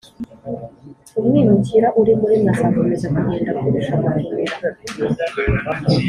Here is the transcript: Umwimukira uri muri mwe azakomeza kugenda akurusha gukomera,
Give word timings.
Umwimukira 1.19 1.87
uri 2.01 2.13
muri 2.19 2.35
mwe 2.41 2.49
azakomeza 2.53 3.05
kugenda 3.15 3.49
akurusha 3.59 3.93
gukomera, 4.01 4.55